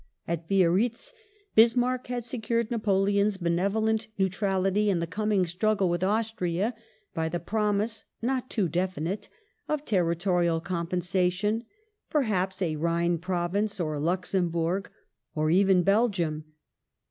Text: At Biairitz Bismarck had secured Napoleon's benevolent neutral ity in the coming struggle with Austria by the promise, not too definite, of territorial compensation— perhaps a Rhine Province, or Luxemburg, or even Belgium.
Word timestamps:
At 0.27 0.49
Biairitz 0.49 1.13
Bismarck 1.53 2.07
had 2.07 2.23
secured 2.23 2.71
Napoleon's 2.71 3.37
benevolent 3.37 4.07
neutral 4.17 4.65
ity 4.65 4.89
in 4.89 4.97
the 4.97 5.05
coming 5.05 5.45
struggle 5.45 5.89
with 5.89 6.03
Austria 6.03 6.73
by 7.13 7.29
the 7.29 7.39
promise, 7.39 8.05
not 8.19 8.49
too 8.49 8.67
definite, 8.67 9.29
of 9.69 9.85
territorial 9.85 10.59
compensation— 10.59 11.65
perhaps 12.09 12.63
a 12.63 12.77
Rhine 12.77 13.19
Province, 13.19 13.79
or 13.79 13.99
Luxemburg, 13.99 14.89
or 15.35 15.51
even 15.51 15.83
Belgium. 15.83 16.45